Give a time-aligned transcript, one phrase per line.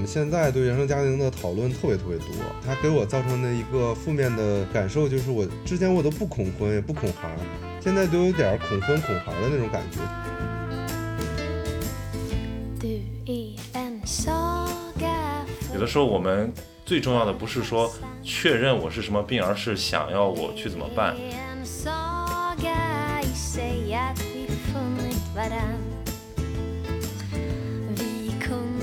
[0.00, 2.26] 们现在对原生家庭的讨论特别特别多，
[2.64, 7.36] 它给我造成的一个负面的感受就是我之前我都不恐婚也不恐孩，
[7.80, 9.98] 现在都有点恐婚恐孩的那种感觉。
[15.74, 16.50] 有的时候我们
[16.86, 17.92] 最重要的不是说
[18.22, 21.14] 确认我是什么病，而是想要我去怎么办。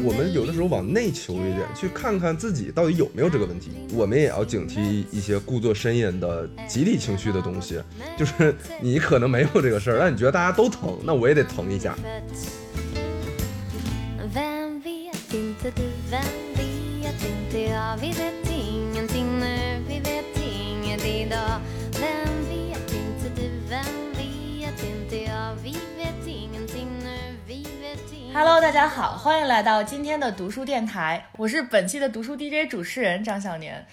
[0.03, 3.71] 我们有的时候往内求一点，去看看自己到底有没有这个问题。
[3.93, 7.81] 我们也要警惕一些故作呻吟的集体情绪的东西，
[8.17, 11.95] 就是你可能没有这个事儿，但你觉得大家都疼，那我也得疼一下。
[28.39, 33.83] Hello，大家好，欢迎来到今天的读书电台，我是本期的读书 DJ 主持人张小年。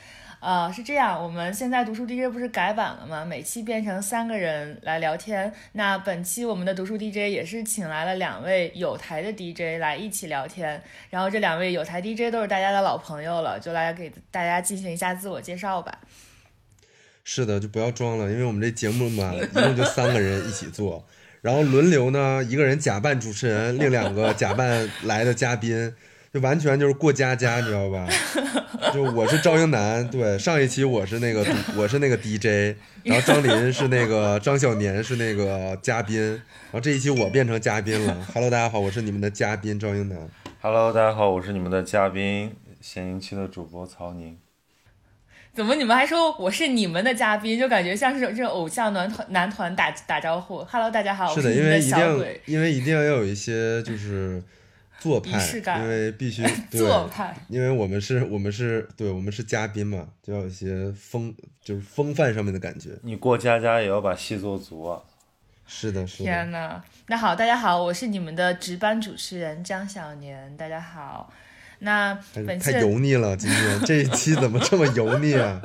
[0.41, 3.25] 呃，是这样，我们现在读书 DJ 不是改版了吗？
[3.25, 5.51] 每期变成三个人来聊天。
[5.73, 10.83] 那本期我们的读书 DJ 也是请来了两位有台的 DJ 来一起聊天。
[11.09, 16.01] 然后这两位有台 DJ 都是大家的老朋友了，就来给大家进行一下自我介绍吧。
[17.25, 21.03] 是的，就不要装了，因为我们这节目嘛，一共就三个人一起做。
[21.45, 25.93] 然后轮流呢，一个人假扮主持人，另两个假扮来的嘉宾，
[26.33, 28.09] 就完全就是过家家，你知道吧？
[28.95, 31.45] 就我是赵英男，对，上一期我是那个
[31.77, 38.27] 我是那个 DJ，然后张林是那个张小年是那个嘉宾，然后这一期我变成嘉宾了。
[38.33, 40.19] Hello，大家好，我是你们的嘉宾赵英男。
[40.63, 44.39] Hello，大家好，我是你们的嘉宾闲云期的主播曹宁。
[45.55, 50.65] 怎么你们还说我是你们的嘉宾，就感觉像是这种偶像男团男团打打招呼。
[50.65, 54.43] Hello，大家好，是的，因为一定因为一定要有一些就是
[54.99, 55.31] 做派，
[55.79, 56.45] 因为必须
[56.77, 61.33] 做派，因为我们是我们是对我们是嘉宾嘛，就要有一些风
[61.63, 62.91] 就是风范上面的感觉。
[63.03, 65.01] 你过家家也要把戏做足啊。
[65.67, 66.25] 是的，是的。
[66.25, 71.33] 天呐，那好，大家好，我是你们的值班主持人张小年，大家好。
[71.85, 72.19] 那
[72.61, 75.63] 太油腻了，今天这一期怎么这么油腻啊？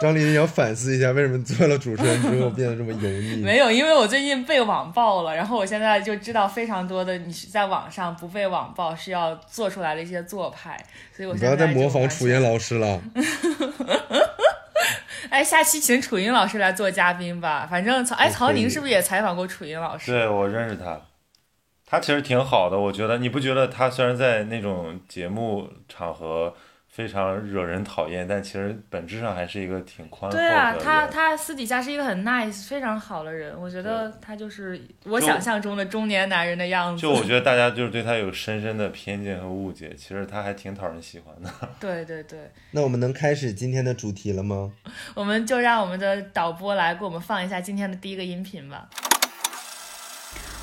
[0.00, 3.42] 张琳要反思一下，为什么做了主持人之后变得这么油腻？
[3.42, 10.78] 没有，因为我最近被网暴了，然后我现在就知道非常多的你是在网上不被网暴是要做出来的一些做派，
[11.16, 13.02] 所以我不要再模仿楚音老师了。
[15.30, 20.12] 哎，下期请楚音老师来做嘉宾吧，反正曹哎曹宁是不是也采访过楚音老师？
[20.12, 21.00] 对，我认识他。
[21.90, 26.54] 他其实挺好的，我觉得你不觉得他虽然在那种节目场合
[26.86, 30.42] 非常惹人讨厌，但其实本质上还是一个挺宽厚的。
[30.42, 37.00] 对啊，他他私底下是一个很 nice、非常好的人，我觉得他就是我想象中的中年男人的样子。
[37.00, 41.50] 就我觉得大家就是对他有深深的偏见和误解，其实他还挺讨人喜欢的。
[41.80, 42.50] 对对对。
[42.72, 44.72] 那我们能开始今天的主题了吗？
[45.14, 48.90] 我们就让我们的导播来给我们放一下今天的第一个音频吧。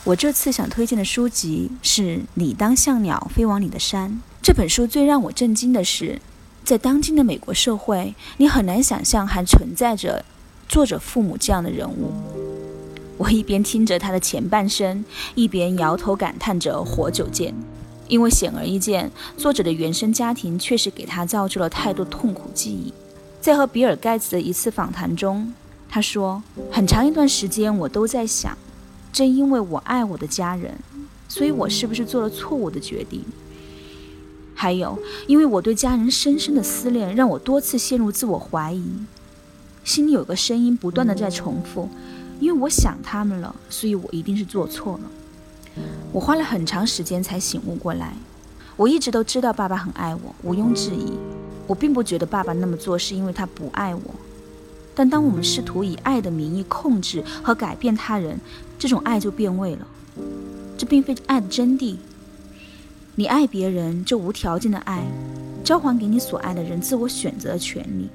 [0.05, 4.11] 我这次想推荐的书籍是《你当像鸟飞往你的山》。
[4.39, 6.21] 这本书最让我震惊的是，
[6.63, 10.23] 在当今的美国社会，你很难想象还存在着
[10.69, 12.13] 作者父母这样的人物。
[13.17, 17.55] 我一边听着他的前半生，一边摇头感叹着活久见，
[18.07, 22.93] 因为显而易见，作者的原生家庭确实给他造就了太多痛苦记忆。
[23.41, 25.51] 在和比尔盖茨的一次访谈中，
[25.89, 28.55] 他说：“很长一段时间，我都在想。”
[29.15, 30.75] 正因为我爱我的家人，
[31.29, 33.23] 所以我是不是做了错误的决定？
[34.53, 38.83] 还有，因为我对家人深深的思念，让我多次陷入自我怀疑，
[39.85, 41.87] 心里有个声音不断的在重复：
[42.41, 45.81] 因为我想他们了，所以我一定是做错了。
[46.11, 48.17] 我花了很长时间才醒悟过来。
[48.75, 51.13] 我一直都知道爸爸很爱我，毋庸置疑。
[51.67, 54.01] 我并不觉得爸爸那么做是因为他不爱我。
[54.95, 58.39] 但当我们试图以爱的名义控制和改变他人，
[58.79, 59.85] 这种爱就变味了。
[60.77, 61.97] 这并非爱的真谛。
[63.15, 65.05] 你爱别人，就无条件的爱，
[65.63, 68.09] 交还给你所爱的人自我选择的权利。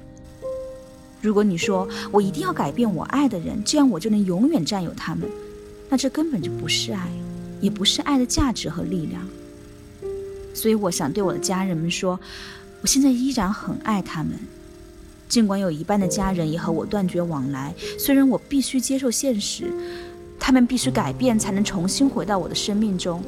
[1.21, 5.29] 如果你说我一定要改变我爱的人，这样我就能永远占有他们，
[5.89, 7.09] 那这根本就不是爱，
[7.61, 9.21] 也不是爱的价值和力量。
[10.53, 12.19] 所以我想对我的家人们说，
[12.81, 14.33] 我现在依然很爱他们。
[15.31, 19.71] 尽管有一半的家人也和我断绝往来，虽然我必须接受现实，
[20.37, 23.23] 他们必须改变才能重新回到我的生命中。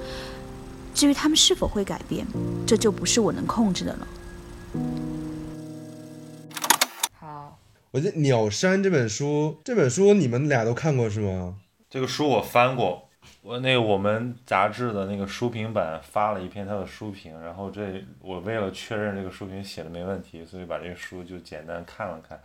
[0.94, 2.28] 至于他们是否会改变，
[2.68, 4.08] 这就不是我能控制的了。
[7.14, 7.58] 好，
[7.92, 11.56] 我觉得《鸟山》这本书，这本书你们俩都看过是吗？
[11.90, 13.03] 这个书我翻过，
[13.44, 22.42] 我那个我们杂志的那个书评版发了一篇他的书评，然后这我为了确认这个书评写的没问题，所以把这个书就简单看了看，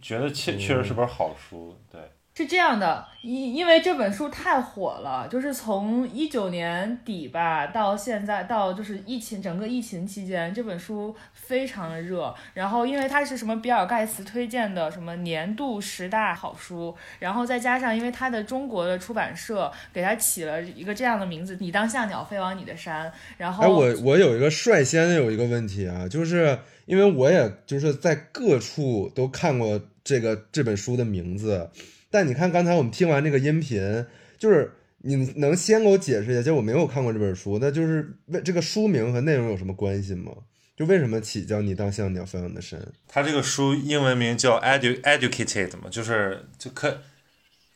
[0.00, 2.00] 觉得确确实是本好书，对。
[2.34, 12.34] 是这样的，因因为这本书太火了，就是从一九年底吧到现在，到就是疫情整个疫情期间，这本书非常的热。
[12.54, 23.12] 然后因为它是什么比尔盖茨推荐的什么年度十大好书，然后再加上因为它的中国的出版社给它起了一个这样的名字，你当像鸟飞往你的山。
[23.36, 31.68] 然后，哎，我我有一个率先有一个问题啊，就是因为我也就是在各处都看过这个这本书的名字。
[32.12, 34.06] 但你看，刚才我们听完这个音频，
[34.38, 36.42] 就是你能先给我解释一下？
[36.42, 40.30] 就我没有看过这本书，那就是为这个书名和内容有什么关系吗？
[40.76, 42.78] 就为什么起叫你当像鸟飞往的身？
[43.08, 47.00] 他这个书英文名叫 edu educated 嘛，就是就可。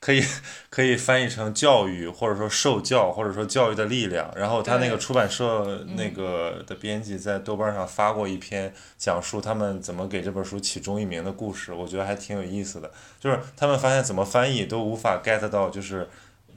[0.07, 0.23] 可以
[0.71, 4.33] 可以翻译成教育，或者说受教，或者说教育的力量。
[4.37, 12.89] 然后他那个出版社那个的编辑在豆瓣上发过一篇讲述他们怎么给这本书起中译名的故事，我觉得还挺有意思的。
[13.19, 16.09] 就是他们发现怎么翻译都无法 get 到，就是。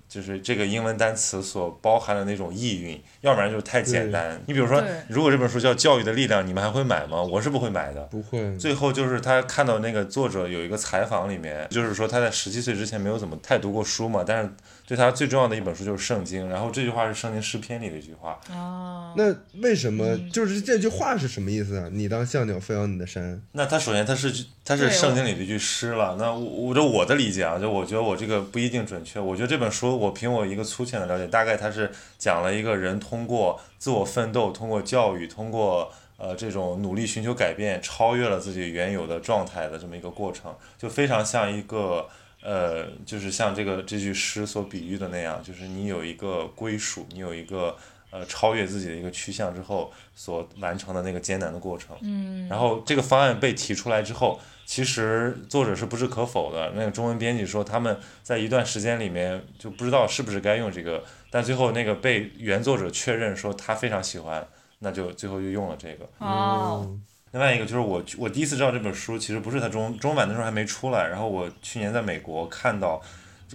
[0.09, 4.41] 就是这个英文单词所包含的那种意蕴，要不然就是太简单。
[4.47, 7.21] 你比如说，如果这本书叫《教育的力量》，你们还会买吗？
[7.21, 8.01] 我是不会买的。
[8.05, 8.57] 不会。
[8.57, 14.49] 最后就是他看到那个作者有一个采访里面，就是说他在十七岁之前没有怎么太读过书嘛，但是。
[14.89, 18.39] 对他最重要的一本书就是圣经，然后这句话是圣经诗篇里的一句话。
[18.51, 19.31] 哦，那
[19.61, 21.87] 为什么就是这句话是什么意思啊？
[21.91, 23.39] 你当像鸟飞往你的山。
[23.51, 26.15] 那他首先他是他是圣经里的一句诗了。
[26.17, 29.19] 那我就我的理解啊，就我觉得我这个不一定准确。
[29.19, 42.09] 我觉得这本书我凭我一个粗浅的了解，大概他是讲了一个人通过自我奋斗，通过教育，通过呃这种努力寻求改变，超越了自己原有的状态的这么一个过程，就非常像一个。
[42.41, 47.75] 呃，就是像这个这句诗所比喻的那样，就是你有一个归属，你有一个
[48.11, 51.97] 呃超越自己的一个趋向之后所完成的那个艰难的过程。
[52.01, 52.47] 嗯。
[52.47, 56.71] 然后这个方案被提出来之后，其实作者是不置可否的。
[56.75, 64.47] 那个中文编辑说他们在一段时间里面就不知道是不是该用这个，但最后那个被原作者确认说他非常喜欢，
[64.79, 66.07] 那就最后就用了这个。
[66.19, 66.97] 哦。
[67.31, 73.01] 另外一个就是我我第一次知道这本书，其实不是它中中版的时候还没出来，然后我去年在美国看到，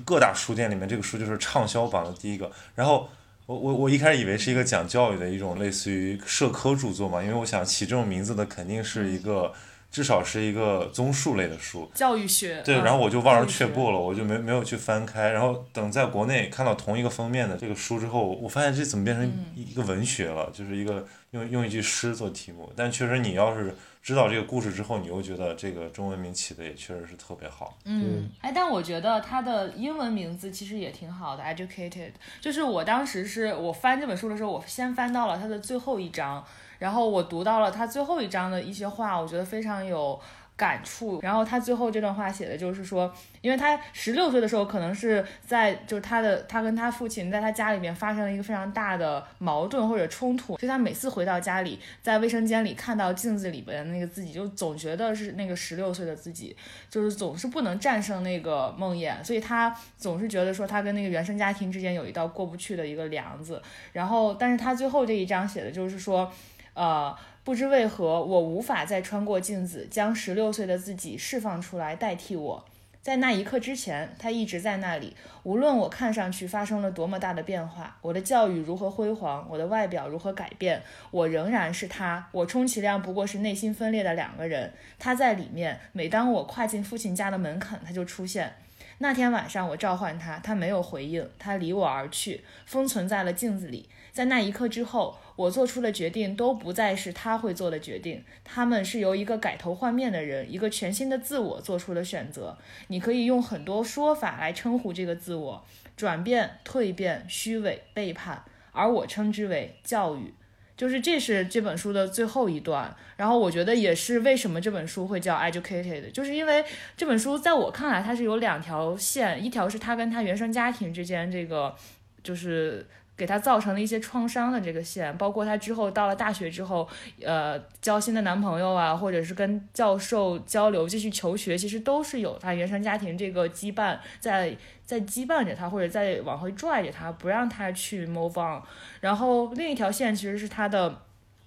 [0.05, 2.51] 各大书店里面这个书就是畅销榜的第一个。
[2.75, 3.09] 然后
[3.47, 9.53] 我我我一开始以为是一个讲教育的一种类似于社科著作嘛，因为我想起这种名字的肯定是一个
[9.95, 12.61] 至少是一个综述类的书，教育学。
[12.65, 15.31] 对，然后我就望而却步了，我就没没有去翻开。
[15.31, 21.07] 然后等在国内看到同一个封面的这个书之后，我发现这怎么变成一个文学了，就是一个。
[21.35, 27.77] 用用一句诗做题目，但确实你要是知道这个故事之后，你又觉得这个中文名起的也确实是特别好。
[27.87, 32.13] 嗯，哎，但我觉得它的英文名字其实也挺好的，educated。
[32.41, 36.47] 就是我当时是我翻这本书的时候，我先翻到了它的最后一章，
[36.79, 40.21] 然后我读到了他最后一章的一些话，我觉得非常有。
[40.57, 56.57] 感触，然后他最后这段话写的就是说，因为他十六岁的时候，可能是在就是他的他跟他父亲在他家里面发生了一个非常大的矛盾或者冲突，所以他每次回到家里，在卫生间里看到镜子里边的那个自己，就总觉得是那个十六岁的自己，
[56.89, 63.61] 就是总是不能战胜那个梦魇，所以他总是觉得说他跟那个原生家庭之间有一道过不去的一个梁子，
[63.93, 66.31] 然后但是他最后这一章写的就是说，
[66.75, 67.17] 呃。
[67.45, 72.65] 不知为何，我无法再穿过镜子，将十六岁的自己释放出来代替我。
[73.03, 75.15] 在那一刻之前，他一直在那里。
[75.43, 82.27] 无论我看上去发生了多么大的变化，我的教育如何辉煌，我的外表如何改变，我仍然是他。
[82.33, 84.73] 我充其量不过是内心分裂的两个人。
[84.99, 85.79] 他在里面。
[85.93, 88.55] 每当我跨进父亲家的门槛，他就出现。
[88.99, 93.87] 那天晚上，我召唤他，他没有回应，他离我而去，封存在了镜子里。
[94.15, 95.19] 在那一刻之后。
[95.37, 102.57] 我做出的决定都不再是他会做的决定，他们是由一个改头换面的人，一个全新的自我做出的选择。
[102.87, 105.65] 你可以用很多说法来称呼这个自我：
[105.97, 110.33] 转变、蜕变、虚伪、背叛，而我称之为教育。
[110.77, 116.65] 就是这是这本书的最后一段，然后我觉得也是为什么这本书会叫 educated，就是因为
[116.97, 121.75] 这本书在我看来它是有两条线，一条是他跟他原生家庭之间这个，
[122.23, 122.87] 就是。
[123.17, 126.89] 给他造成了一些创伤的这个线，包括他之后到了大学之后，
[127.25, 138.61] 呃，交新的男朋友啊，或者是跟教授交流、继续求学，其实都是有他原生家庭这个羁绊在在羁绊着他，或者在往回拽着他，不让他去 move on。
[139.01, 141.03] 然后另一条线其实是他的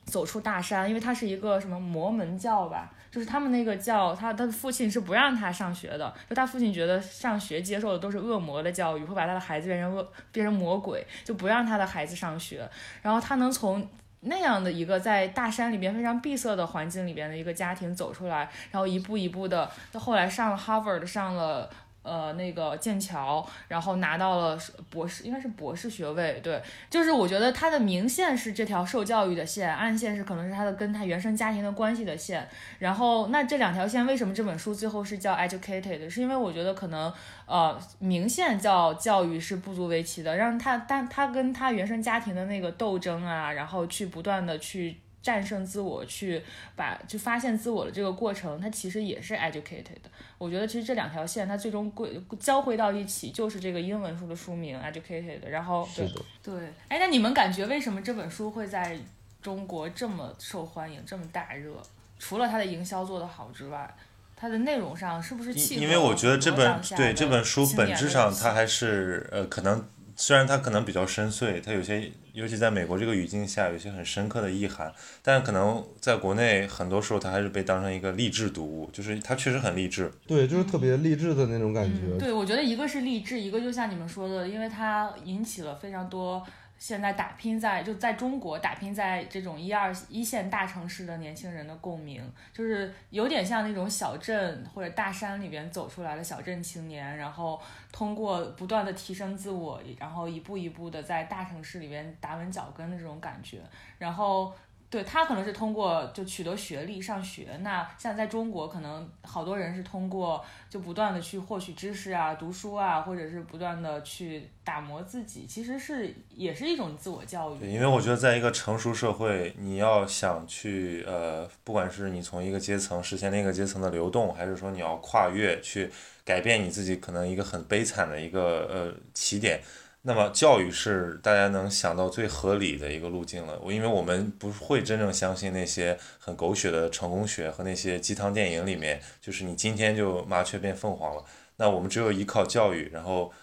[0.08, 12.68] 走出大山，因为他是一个什么摩门教吧，就是他们那个教，他他的父亲是不让他上学的，就他父亲觉得上学接受的都是恶魔的教育，会把他的孩子变成恶变成魔鬼，就不让他的孩子上学。
[13.02, 13.88] 然后他能从
[14.22, 21.70] 那样的一个在大山里边非常闭塞的环境里边的一个家庭走出来，然后一步一步的，到后来上了 Harvard，上了。
[22.08, 24.58] 呃，那个剑桥，然后拿到了
[24.90, 26.40] 博士，应该是博士学位。
[26.42, 32.48] 对，就是我觉得他的明线是这条受教育的线，暗线是可能是他的跟他原生家庭的关系的线。
[32.80, 36.10] 然后，那这两条线为什么这本书最后是叫 educated？
[36.10, 37.12] 是因为我觉得可能
[37.46, 44.98] 呃，明线叫教育是不足为奇的，让他但他跟他原生家庭的那个斗争啊，然后去不断的去。
[45.28, 46.42] 战胜自我，去
[46.74, 50.00] 把就发现自我的这个过程，它其实也是 educated。
[50.38, 55.46] 我觉得其实这两条线，它最终归交汇到一起，就是这个英文书的书名 educated。
[55.50, 56.10] 然后对
[56.42, 56.54] 对，
[56.88, 58.98] 哎，那你们感觉为什么这本书会在
[59.42, 61.74] 中国这么受欢迎，这么大热？
[62.18, 63.94] 除了它的营销做得好之外，
[64.38, 65.82] 它的内容上是不是契合？
[65.82, 69.86] 因为我觉得这本对这本书本质上它还是呃可能。
[70.20, 80.12] 虽然它可能比较深邃，它有些，尤其在美国这个语境下，有些很深刻的意涵，但可能在国内很多时候它还是被当成一个励志读物，就是它确实很励志。
[80.28, 82.16] 对，就是特别励志的那种感觉。
[82.20, 86.46] 对，我觉得一个是励志，一个就像你们说的，因为它引起了非常多。
[86.78, 92.22] 现在打拼在就在中国打拼在这种一二一线大城市的年轻人的共鸣，
[92.54, 97.60] 就是有点像那种小镇或者大山里边走出来的小镇青年，然后
[97.92, 103.62] 通过不断的提升自我，然后一步一步的在大城市里边打稳脚跟的这种感觉，
[103.98, 104.54] 然后。
[104.90, 117.70] 对他可能是通过就取得学历上学，那像在中国可能好多人是通过就不断的去获取知识啊、读书啊，或者是不断的去打磨自己，其实是也是一种自我教育。
[117.70, 125.92] 因为我觉得在一个成熟社会，你要想去呃，不管是你从一个阶层实现另一个阶层的流动，还是说你要跨越去
[126.24, 129.60] 改变你自己，可能一个很悲惨的一个呃起点。
[130.08, 133.60] 那么教育是大家能想到最合理的一个路径了。
[133.62, 141.26] 我因为我们不会真正相信那些很狗血的成功学和那些鸡汤电影里面，就是你今天就麻雀变凤凰了。
[141.58, 143.34] 那我们只有依靠教育，然后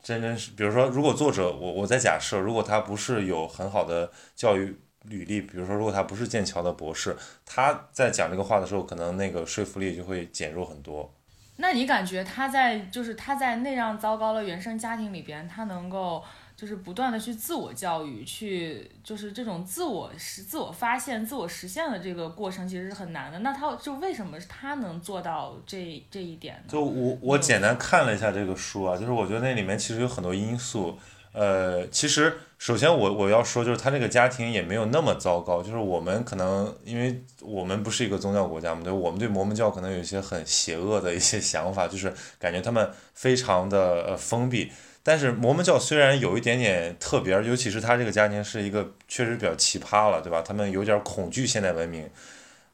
[0.00, 4.76] 真真是，比如说，如果作者我我在假设，如果他不是有很好的教育
[5.06, 11.12] 履历，比如说如果他不是剑桥的博士，他在讲这个话的时候，可能那个说服力就会减弱很多。
[11.56, 16.22] 那你感觉他在就是他在那样糟糕的原生家庭里边，他能够
[16.56, 23.38] 就是不断的去自我教育，去就是这种自我实自我发现、自我实现的这个过程其实是很难的。
[23.40, 26.62] 那他就为什么他能做到这这一点呢？
[26.68, 30.98] 就我我简单看了一下这个书啊，就是我觉得那里面其实有很多因素。
[31.32, 35.62] 呃，其实首先我我要说，就是他这个家庭也没有那么糟糕。
[35.62, 44.70] 就是我们可能，因为我们不是一个宗教国家嘛，对，我们对摩门教可能有一些很邪恶的一些想法，就是感觉他们非常的呃封闭。
[45.02, 50.42] 但是摩门教虽然有一点点特别，尤其是他这个家庭是一个确实比较奇葩了，对吧？
[50.42, 52.08] 他们有点恐惧现代文明，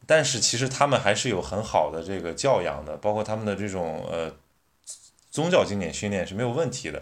[0.05, 4.31] 但是其实他们还是有很好的这个教养的，包括他们的这种呃
[5.31, 7.01] 宗教经典训练是没有问题的。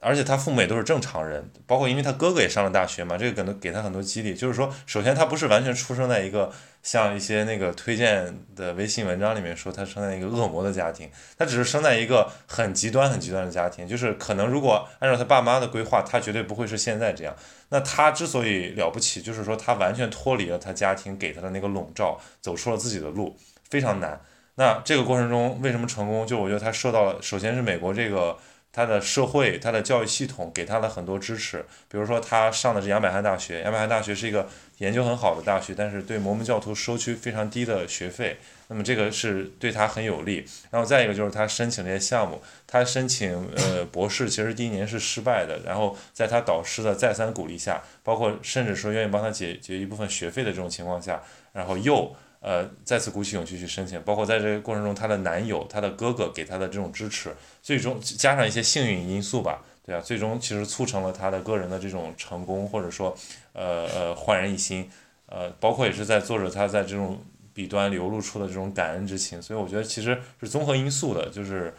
[0.00, 4.34] 而且他父母也都是正常人，包括因为他哥哥也上了大学嘛，这个可能给他很多激励。
[4.34, 6.52] 就是说，首先他不是完全出生在一个
[6.82, 13.88] 像一些那个推荐的微信文章里面说他生在一个恶魔的家庭，他只是生在一个很极端、很极端的家庭。
[13.88, 17.34] 就是可能如果按照他爸妈的规划，他绝对不会是现在这样。
[17.70, 23.36] 那他之所以了不起，就是说他完全脱离了他家庭给他的那个笼罩，走出了自己的路，
[23.68, 24.20] 非常难。
[24.54, 26.26] 那这个过程中为什么成功？
[26.26, 28.36] 就我觉得他受到了，首先是美国这个。
[28.72, 34.48] 他的社会，他的教育系统给他了很多支持，比如说他上的是杨百翰大学，杨百翰大学是一个
[34.78, 38.36] 研究很好的大学，但是对摩门教徒收取非常低的学费，
[38.68, 40.44] 那么这个是对他很有利。
[40.70, 51.20] 然后再一个就是他申请这些项目，他申请呃博士其实第一年是失败的，然后在他导师的再三鼓励下，包括甚至说愿意帮他解决一部分学费的这种情况下，
[51.52, 52.14] 然后又。
[52.40, 63.16] 呃，再次鼓起勇气去申请，包括在这个过程中，她的男友、她的哥哥给她的这种支持，最终加上一些幸运因素吧，对啊，最终其实促成了她的个人的这种成功，或者说，
[63.52, 64.88] 呃呃焕然一新，
[65.26, 67.20] 呃，包括也是在作者他在这种
[67.52, 71.74] 笔端流露出的这种感恩之情，所以我觉得其实是综合因素的，就是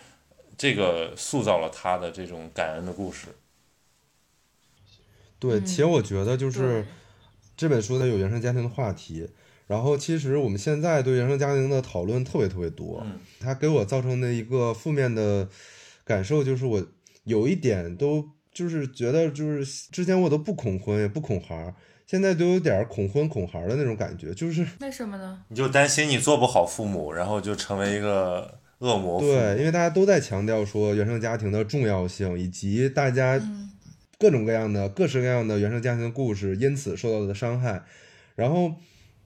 [0.57, 3.27] 这个塑造了他的这种感恩的故事。
[5.39, 6.85] 对，且我觉得就是
[7.55, 9.29] 这本书它有原生家庭的话题。
[9.69, 13.05] 然后，其实我们现在对原生家庭的讨论特别特别多，
[13.39, 15.47] 它给我造成的一个负面的
[16.03, 16.83] 感受就是，我
[17.25, 21.75] 有一点都就是觉得就是之前我都不恐婚也不恐孩儿，
[22.07, 25.43] 现在都有点恐婚恐孩儿的那种感觉，就是为什么呢？
[25.49, 29.21] 你就担心你做不好父母，然后就成为一个恶魔。
[29.21, 33.39] 对，因为大家都在强调说原生家庭的重要性，以及大家
[34.17, 37.83] 各种各样的、各式各样的原生家庭的故事，因此受到的伤害。
[38.33, 38.73] 然后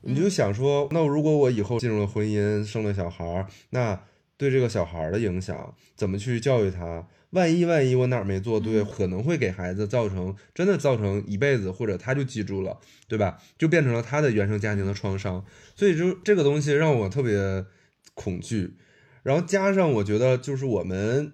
[0.04, 4.04] 你就想说，那如果我以后进入了婚姻，生了小孩儿，那
[4.38, 7.08] 对这个小孩儿的影响，怎么去教育他？
[7.32, 13.40] 万一万一我哪儿没做对，可能会给孩子造成真的造成一辈子，或者他就记住了，对吧？
[13.58, 15.44] 就变成了他的原生家庭的创伤。
[15.76, 17.66] 所以就这个东西让我特别
[18.14, 18.78] 恐惧。
[19.24, 21.34] 然后加上我觉得，就是我们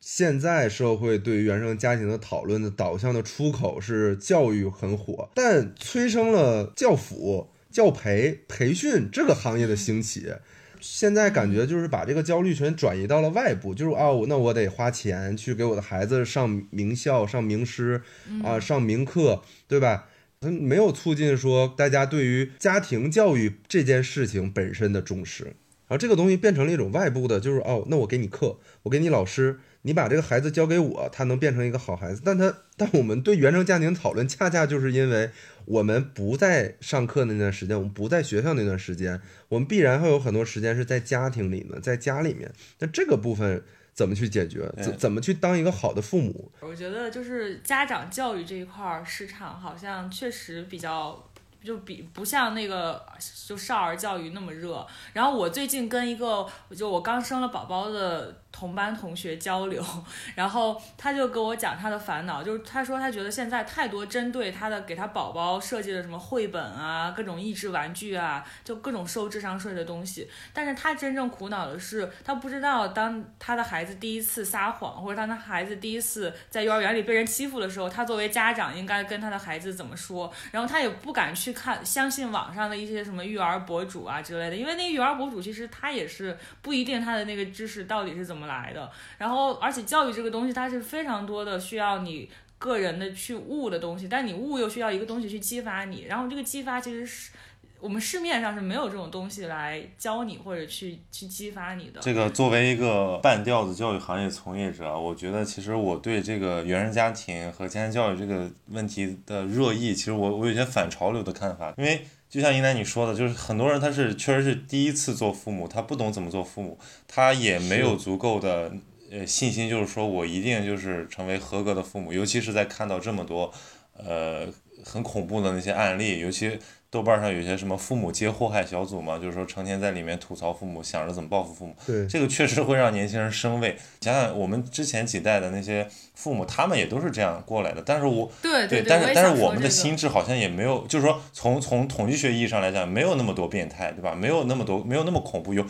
[0.00, 10.32] 现在社会对于原生家庭的讨论的导向的出口是教育很火，但催生了教辅、教培、培训这个行业的兴起。
[10.80, 18.00] 现在感觉就是把这个焦虑全转移到了外部，就是哦，那我得花钱去给我的孩子上名校、上名师
[18.42, 20.08] 啊、上名课，对吧？
[20.40, 32.20] 他没有促进说大家对于家庭教育这件事情本身的重视，然后这个东西变成了一种外部的，就是哦，那我给你课，我给你老师，你把这个孩子交给我，他能变成一个好孩子。
[32.24, 35.30] 但他，但我们对原生家庭讨论，恰恰就是因为
[35.64, 42.52] 我们不在上课那段时间，我们不在学校那段时间，我们必然会有很多时间是在家庭里面，在家里面。
[42.78, 43.62] 那这个部分
[43.94, 44.70] 怎么去解决？
[44.82, 46.52] 怎怎么去当一个好的父母？
[46.60, 51.26] 我觉得就是家长教育这一块儿市场好像确实比较。
[51.62, 53.04] 就比不像那个
[53.46, 54.86] 就少儿教育那么热。
[55.12, 59.84] 然后我最近跟一个就我刚生了宝宝的同班同学交流，
[60.34, 70.28] 然后他就跟我讲他的烦恼，就是他说他觉得现在太多针对他的给他宝宝设计的什么绘本啊，各种益智玩具啊，就各种收智商税的东西。
[70.52, 80.32] 但是他真正苦恼的是，他不知道当他的孩子第一次撒谎，或者当他孩子第一次在幼儿园里被人欺负的时候，他作为家长应该跟他的孩子怎么说。
[80.50, 88.90] 然后他也不敢去看相信网上的一些什么育儿博主啊之类的，因为那个育儿博主其实他也是不一定他的那个知识到底是怎么么来的。
[89.18, 97.32] 然后而且教育这个东西，它是非常多的需要你个人的去悟的东西，但你悟又需要一个东西去激发你，然后这个激发其实是
[97.80, 101.98] 我们市面上是没有这种东西来教你或者去去激发你的。
[102.00, 118.72] 这个作为一个半吊子教育行业从业者，我觉得其实我对这个原生家庭和家庭教育这个问题的热议，其实我我有些反潮流的看法，因为就像应该你说的，就是很多人他是确实是第一次做父母，他不懂怎么做父母，他也没有足够的
[119.10, 123.52] 呃信心，就是说我一定就是成为合格的父母，尤其是在看到这么多
[123.94, 124.46] 呃
[124.84, 126.58] 很恐怖的那些案例，尤其。
[126.90, 131.74] 豆瓣上有些什么父母皆祸害小组嘛，就是说成天在里面吐槽父母，想着怎么报复父母。
[131.86, 133.76] 对，这个确实会让年轻人生畏。
[134.00, 137.80] 想想我们之前几代的那些父母，他们也都是这样过来的。
[137.84, 139.90] 但是我对对，但是但是我们的心。
[139.90, 144.14] 心智好像也没有，就是说从从统计学意义上来讲，没有那么多变态，对吧？
[144.14, 145.52] 没有那么多，没有那么恐怖。
[145.52, 145.64] 有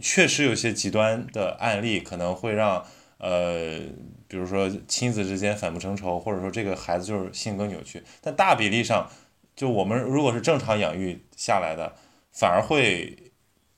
[0.00, 2.84] 确实有些极端的案例，可能会让
[3.18, 3.78] 呃，
[4.28, 8.02] 比如说亲子之间反目成仇，或者说这个孩子就是性格扭曲。
[8.20, 9.08] 但大比例上。
[9.56, 11.94] 就我们如果是正常养育下来的，
[12.32, 13.32] 反而会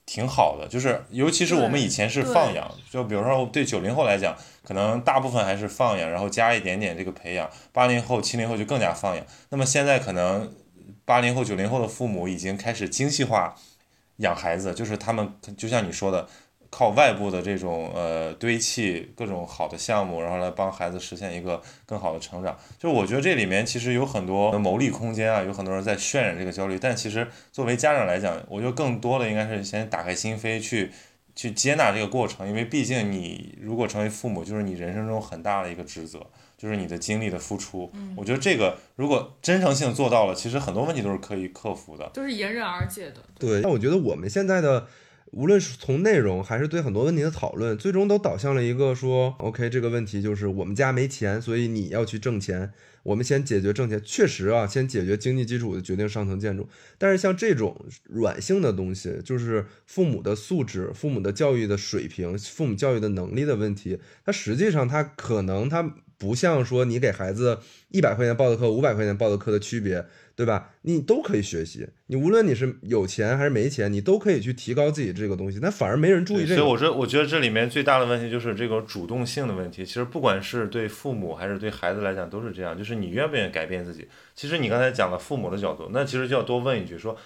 [0.05, 0.67] 挺好的。
[0.69, 7.51] 就是尤其是我们以前是放养，就比如说对九零后来讲，可能大部分还是放养，然后加一点点这个培养。
[7.73, 9.25] 八零后、七零后就更加放养。
[9.51, 10.53] 那么现在可能
[11.05, 13.55] 八零后、九零后的父母已经开始精细化
[14.17, 16.29] 养孩子，就是他们就像你说的。
[16.71, 22.57] 靠外部的这种呃堆砌各种好的项目，然后来帮孩子实现一个更好的成长。
[22.79, 26.79] 就我觉得这里面其实有很多牟利空间啊，有很多人在渲染这个焦虑。
[26.79, 30.91] 但其实作为家长来讲，我觉得更多的应该是先打开心扉去
[31.35, 36.19] 去接纳这个过程，因为毕竟你如果成为父母，就是你人生中很大的一个职责，
[36.59, 37.91] 就是你的精力的付出。
[38.17, 43.17] 我觉得这个如果真诚性做到了，其实很多问题都是可以克服的，都是迎刃而解的。
[43.39, 44.87] 对，但我觉得我们现在的。
[45.33, 52.73] 无论是从内容还是对很多问题的讨论，最终都导向了一个说：OK，这个问题就是我们家没钱，所以你要去挣钱。
[53.03, 56.69] 我们先解决挣钱，确实啊，先解决经济基础的决定上层建筑。
[56.99, 67.61] 但是像这种软性的东西，就是父母的素质、父母的教育的水平、父母教育的能力的问题，它实际上它可能它不像说你给孩子
[67.91, 70.05] 一百块钱报的课、五百块钱报的课的区别。
[70.37, 70.75] 对吧？
[70.83, 75.59] 你都可以学习，你无论你是有钱还是没钱，你都可以去提高自己这个东西。
[75.63, 76.57] 那反而没人注意这个。
[76.57, 79.83] 所以我说，我觉得这里面最大的问题就是这个主动性的问题。
[79.83, 82.77] 其实不管是对父母还是对孩子来讲，都是这样。
[82.77, 84.07] 就是你愿不愿意改变自己？
[84.35, 87.17] 其实你刚才讲了父母的角度，那其实就要多问一句：说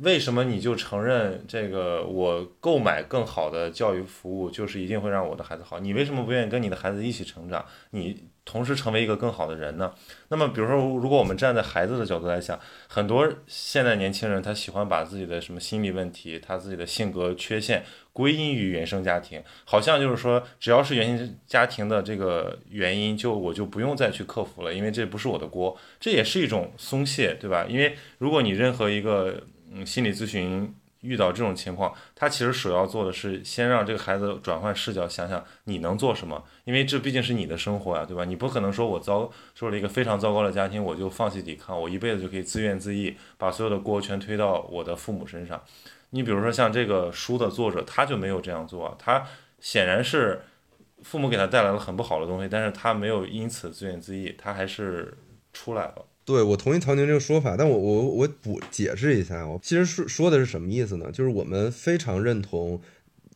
[0.00, 5.78] 为什么你就承认这个我购买更好的教育服务就是一定会让我的孩子好？
[5.78, 7.64] 你为什么不愿意跟你的孩子一起成长？
[7.90, 9.92] 你同时成为一个更好的人呢？
[10.28, 17.82] 那么，比如说，如果我们站在孩子的角度来想，很多现在年轻人他喜欢把自己的什么心理问题、他自己的性格缺陷
[18.12, 25.76] 归因于原生家庭，好像就是说，只要是原生家庭的这个原因，就我就不用再去克服了，因为这不是我的锅。
[25.98, 27.66] 这也是一种松懈，对吧？
[27.68, 29.42] 因为如果你任何一个
[29.76, 38.24] 嗯，心理咨询遇到这种情况，他其实首要做的是先让这个孩子转换视角，想想你能做什么，因为这毕竟是你的生活呀，对吧？
[38.24, 45.62] 你不可能说我遭受了一个非常糟糕的家庭，我就放弃抵抗，我一辈子就可以自怨自艾，把所有的锅全推到我的父母身上。
[46.10, 49.22] 你比如说像这个书的作者，他就没有这样做，他
[49.60, 50.40] 显然是
[51.02, 55.16] 父母给他带来了很不好的东西，但是他没有因此自怨自艾，他还是
[55.52, 56.06] 出来了。
[56.26, 61.08] 对，我同意曹宁这个说法，但我我我补解释一下，我其实说说的是什么意思呢？
[61.12, 62.82] 就是我们非常认同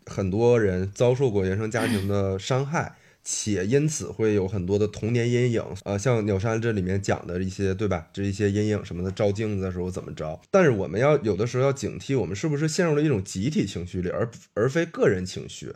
[0.06, 5.64] 很多人遭受过原生家庭的伤害，且因此会有很多的童年阴影。
[5.84, 8.08] 呃，像鸟山这里面讲的一些，对吧？
[8.12, 10.40] 这一些阴影什么的，照镜子的时候怎么着？
[10.50, 15.72] 但是我们要有的时候要警惕，我们是不是陷入了一种集体情绪里，而而非个人情绪，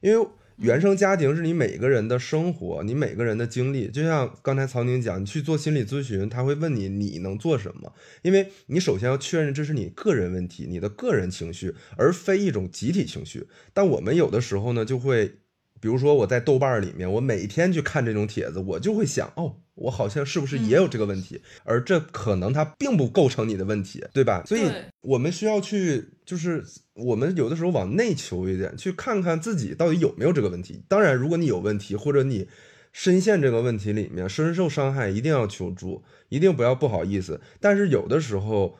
[0.00, 0.26] 因为。
[0.56, 3.88] 原生家庭是你每个人的生活，你每个人的经历。
[3.88, 13.46] 就像刚才曹宁讲，你去做心理咨询，他会问你你能做什么，因为你首先要确认这是你个人问题，你的个人情绪，而非一种集体情绪。
[13.72, 15.36] 但我们有的时候呢，就会。
[15.80, 21.40] 比如说我在豆瓣里面，我每天去看这种帖子，我就会想，哦，我好像是不是也有这个问题？
[21.64, 24.42] 而这可能它并不构成你的问题，对吧？
[24.46, 24.70] 所以
[25.02, 30.82] 我们需要去，就是我们有的时候往内求一点，去看看自己到底有没有这个问题。
[30.88, 32.48] 当然，如果你有问题，或者你
[32.92, 37.40] 深陷这个问题里面，深受伤害，一定要求助，一定不要不好意思。
[37.60, 38.76] 但是有的时候。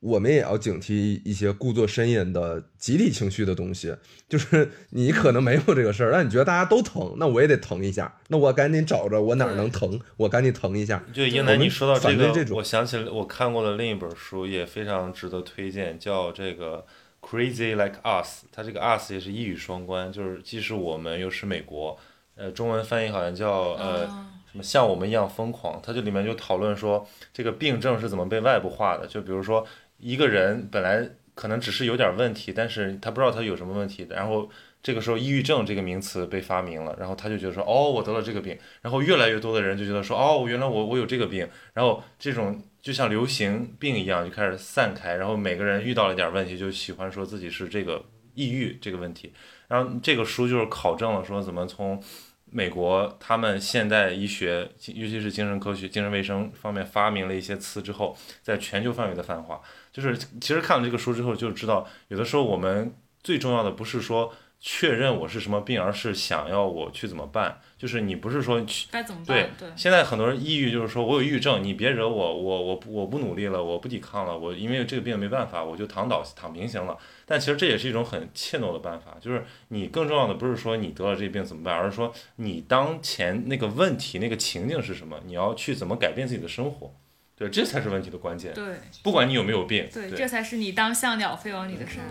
[0.00, 3.94] 我们也要警惕一些故作呻吟的集体情绪的东西，
[4.30, 11.04] 就是你可能没有这个事儿，但你觉得大家都疼，那我也得疼一下，那我赶紧找着我哪儿能疼，我赶紧疼一下。
[11.12, 16.82] 就英南，你说到这个，我想起了我看过的另一本书，也非常值得推荐，叫这个
[17.28, 18.44] 《Crazy Like Us》。
[18.50, 21.98] 它这个 “us” 也是一语双关，就是既是我们又是美国。
[22.36, 24.06] 呃，中文翻译好像叫呃
[24.50, 25.78] 什么像我们一样疯狂。
[25.82, 29.66] 它就里面就讨论说这个病症是怎么被外部化的，就比如说。
[30.00, 34.50] 一个人本来可能只是有点问题，但是他不知道他有什么问题，然后
[34.82, 49.32] 这个时候抑郁症这个名词被发明了，然后他就觉得说，哦，我得了这个病，然后越来越多的人就觉得说，哦，原来我我有这个病，然后这种就像流行病一样就开始散开，然后每个人遇到了点问题就喜欢说自己是这个抑郁这个问题，
[49.68, 52.02] 然后这个书就是考证了说怎么从。
[52.50, 59.60] 美国他们现代医学，尤其是精神科学、精神卫生方面发明了一些词之后，在全球范围的泛化。
[59.92, 64.34] 就是其实看了这个书之后，就知道有的时候我们最重要的不是说。
[64.60, 67.58] 确认我是什么病，而是想要我去怎么办。
[67.78, 69.50] 就是你不是说去该怎么办？
[69.58, 76.98] 对，现在很多人抑郁，就是说我有抑郁症，你别惹我，我我我不努力了，我不抵抗了，我因为这个病没办法，我就躺倒躺平行了。
[77.24, 79.16] 但其实这也是一种很怯懦的办法。
[79.18, 86.92] 就是你更重要的不是说你得了这病怎么办，而是说你当前那个问题那个情境是什么，你要去怎么改变自己的生活。
[87.34, 88.52] 对，这才是问题的关键。
[88.52, 89.88] 对，不管你有没有病。
[89.90, 92.04] 对，这才是你当像鸟飞往你的山。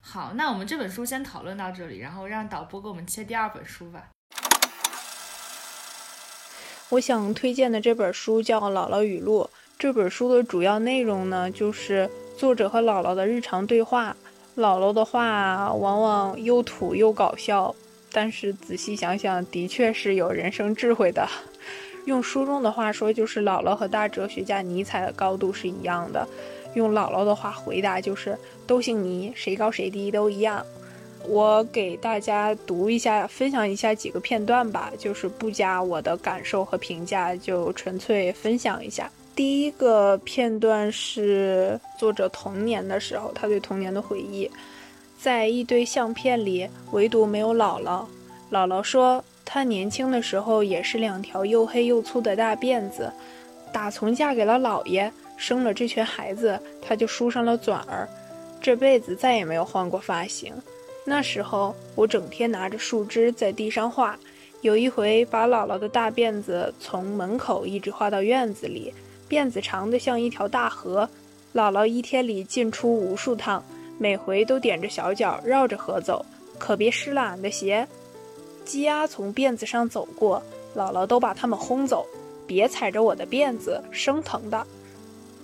[0.00, 4.08] 好，那我们这本书先讨论到这里，然后让导播给我们切第二本书吧。
[6.88, 9.48] 我想推荐的这本书叫《姥姥语录》。
[9.78, 14.16] 这本书的主要内容呢，就是作者和姥姥的日常对话。
[14.56, 17.74] 姥姥的话往往又土又搞笑，
[18.10, 21.26] 但是仔细想想，的确是有人生智慧的。
[22.06, 26.26] 用书中的话说，就是姥姥和大哲学家尼采的高度是一样的。
[26.74, 30.64] 用姥姥的话回答，就是都姓尼，谁高谁低都一样。
[31.28, 39.10] 我给大家读一下，分享一下几个片段吧，就是不加我的感受和评价，就纯粹分享一下。
[39.34, 44.50] 第一个片段是作者童年的时候，他对童年的回忆，
[45.18, 48.04] 在一堆相片里，唯独没有姥姥。
[48.50, 49.22] 姥姥说。
[49.52, 53.12] 她年轻的时候也是两条又黑又粗的大辫子，
[53.72, 58.08] 打从嫁给了姥爷，生了这群孩子，她就梳上了卷儿，
[58.60, 60.54] 这辈子再也没有换过发型。
[61.04, 64.16] 那时候我整天拿着树枝在地上画，
[64.60, 68.94] 有一回把姥姥的大辫子从门口一直画到院子里，
[69.28, 71.10] 辫子长得像一条大河，
[71.52, 73.60] 姥姥一天里进出无数趟，
[73.98, 76.24] 每回都踮着小脚绕着河走，
[76.56, 77.84] 可别湿了俺的鞋。
[78.70, 80.40] 鸡鸭从辫子上走过，
[80.76, 82.06] 姥姥都把它们轰走，
[82.46, 84.64] 别踩着我的辫子，生疼的。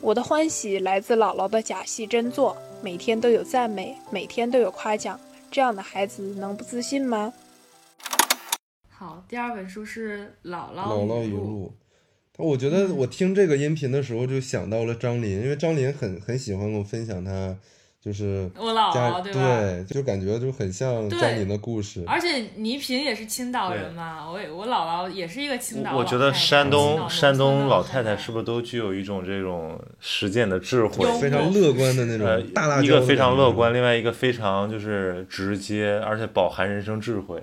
[0.00, 5.18] 我的欢喜来自姥姥的假戏真做，每天都有赞美，每天都有夸奖，
[5.50, 7.32] 这样的孩子能不自信吗？
[8.88, 11.40] 好，第二本书是《姥姥姥姥语录》。
[11.48, 11.72] 录。
[12.38, 17.56] 我觉得我听这个音频的时候就想到了张琳，因为张琳很很喜欢跟我分享她
[18.06, 19.40] 就是我姥姥对吧？
[19.42, 22.04] 对，就感觉就很像对张琳的故事。
[22.06, 31.04] 而且倪萍也是青岛人嘛，我也我姥姥也是一个青岛老我觉得山东山东老太太是不是都具有一种这种实践的智慧？
[31.20, 33.74] 非常乐观的那呃种大辣椒，一个非常乐观，。
[33.74, 37.42] 另外一个非常就是直接，而且饱含人生智慧。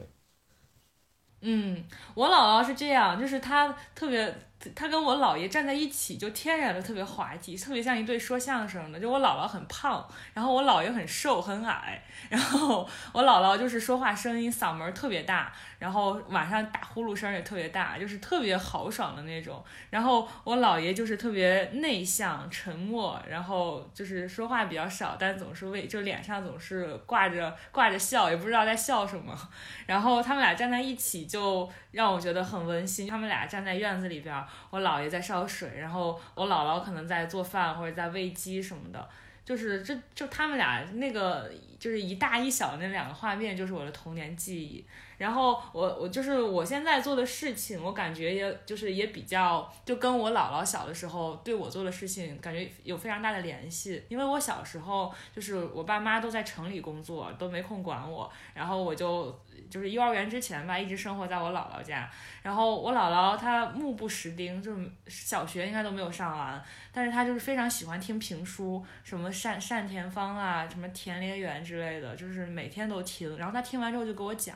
[1.41, 4.33] 嗯，我姥姥是这样，就是她特别，
[4.75, 8.99] 他跟我姥爷站在一起，就天然的特别滑稽，特别像一对说相声的。
[8.99, 19.63] 就我姥姥很胖，然后我姥爷很瘦很矮，然后我姥姥就是说话声音嗓门特别大，然后晚上打呼噜声也特别大，就是特别豪爽的那种。
[19.89, 29.37] 然后我姥爷就是特别内向、沉默，然后就是说话比较少，但总是为就脸上总是挂着挂着笑，也不知道在笑什么。
[29.85, 33.07] 然后他们俩站在一起，就让我觉得很温馨。
[33.07, 34.33] 他们俩站在院子里边，
[34.69, 39.09] 我姥爷在烧水，然后我姥姥可能在做饭或者在喂鸡什么的。
[39.45, 44.85] 就是这就他们俩那个就是一大一小那两个画面，就是我的童年记忆。
[45.17, 54.01] 然后我我就是我现在做的事情，我感觉也就是也比较就跟我姥姥小的时候对我做的事情感觉有非常大的联系。
[54.07, 59.37] 因为我小时候就是我爸妈都在城里工作，都没空管我，然后我就
[59.69, 62.09] 就是幼儿园之前吧，一直生活在我姥姥家。
[62.43, 73.35] 然后我姥姥她目不识丁，就是小学应该都没有上完，但是她就是非常喜欢听评书，什么单单田芳啊，什么田连元之类的，就是每天都听。
[73.37, 74.55] 然后她听完之后就给我讲，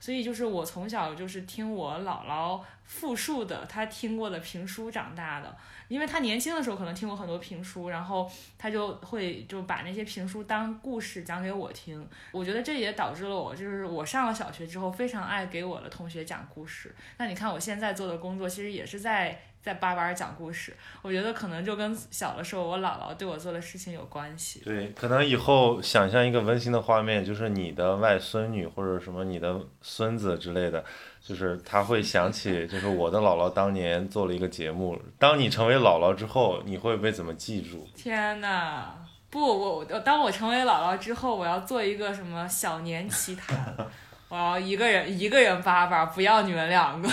[0.00, 5.56] 所以就是我从小就是听我姥姥复述的她听过的评书长大的。
[5.88, 12.04] 因为她年轻的时候可能听过很多评书，然后她就会就把那些评书当故事讲给我听。
[12.32, 16.92] 我觉得这也导致了我，就是我上了小学之后非常爱给我的同学讲故事。
[17.18, 20.76] 那你看我现在做的工作，其实也是在在叭叭讲故事。
[21.02, 24.60] 我觉得可能就跟小的时候我姥姥对我做的事情有关系。
[24.64, 30.84] 对，可能以后想象一个温馨的画面，就是你的外孙女或者什么你的孙子之类的，
[31.20, 34.96] 就是他会想起，就是我的姥姥当年做了一个节目。
[35.18, 37.88] 当你成为姥姥之后，你会被怎么记住？
[37.96, 38.92] 天呐！
[39.28, 43.76] 不，我我当我成为姥姥之后，我要做一个什么小年奇谈，
[44.28, 47.08] 我要一个人一个人叭叭，不要你们两个，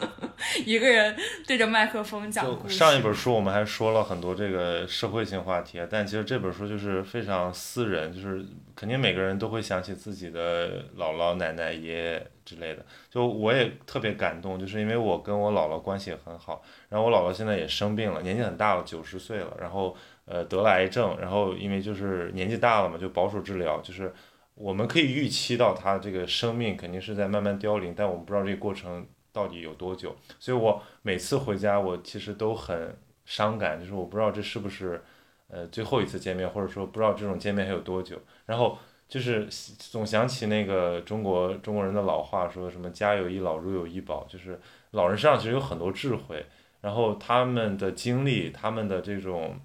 [0.64, 1.14] 一个人
[1.46, 2.46] 对着麦克风讲。
[2.68, 8.42] 上一本书我们还说了很多这个社会性话题，但其实这本书就是非常私人，就是
[8.74, 12.84] 肯定每个人都会想起自己的姥姥、奶奶、爷爷之类的。
[13.10, 24.12] 就我也特别感动，就是因为我跟我姥姥关系也很好，然后我姥姥现在也生病了，年纪很大了，九十岁了，然后呃得了癌症，然后因为就是年纪大了嘛，就保守治疗，就是
[24.54, 35.02] 我们可以预期到他这个生命肯定是在慢慢凋零，但我们不知道这个过程到底有多久，所以我每次回家我其实都很伤感，就是我不知道这是不是
[35.48, 38.78] 呃最后一次见面，或者说不知道这种见面还有多久，然后。
[39.06, 39.46] 就是
[39.78, 44.58] 总想起那个中国中国人的老话，说什么“家有一老，如有一宝”，就是
[44.92, 46.44] 老人身上其实有很多智慧，
[46.80, 49.60] 然后他们的经历，他们的这种，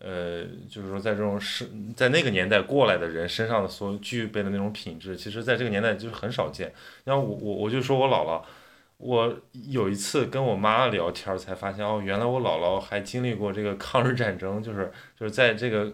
[0.00, 6.72] 呃，就是说在这种是在那个年代过来的人身上的所具备的那种品质，其实在这个年代就是很少见。
[7.04, 8.42] 然后我我我就说我姥姥，
[8.96, 15.92] 我有一次跟我妈聊天才发现，哦，原来我姥姥还经历过这个抗日战争，就是就是在这个。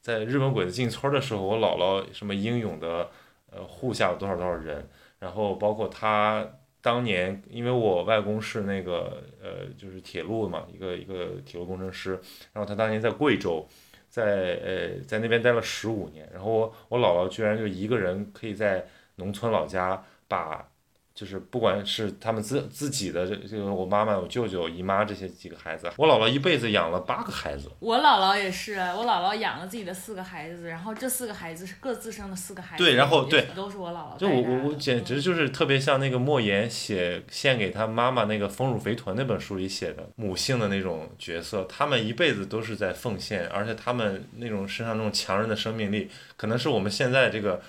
[0.00, 3.10] 在日本鬼子进村的时候，我姥姥什么英勇的，
[3.50, 6.46] 呃，护下了多少多少人，然后包括她
[6.80, 12.12] 当年，因为我外公是那个呃，就是铁路嘛，一个一个铁路工程师，
[12.52, 13.66] 然后他当年在贵州，
[14.08, 18.86] 在呃在那边待了十五年，然后我我姥姥居然就一个人可以在
[19.16, 20.68] 农村老家把。
[21.18, 27.68] 就是不管是他们自自己的这这个我妈妈、我舅舅、姨妈这些几个孩子，我姥姥一辈子养了八个孩子。
[27.80, 32.84] 我姥姥也是，我姥姥养了自己的四个孩子，然后这四个孩子是各自生的四个孩子。
[32.84, 34.16] 对，然后对，都是我姥姥。
[34.16, 47.60] 就我我我简直就是特别像那个莫言写献给他妈妈那个《丰乳肥臀》那本书里写的母性的那种角色，他们一辈子都是在奉献，而且他们那种身上那种强韧的生命力，可能是我们现在这个。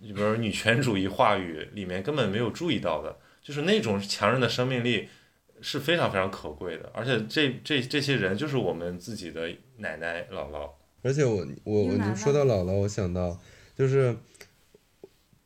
[0.00, 5.08] 比如女权主义话语里面根本没有注意到的，就是那种强韧的生命力
[5.60, 10.70] 是非常非常可贵的，而且这这这些人就是我们自己的奶奶姥姥。
[11.02, 13.38] 而且我我我就说到姥姥，我想到
[13.76, 14.16] 就是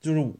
[0.00, 0.34] 就是我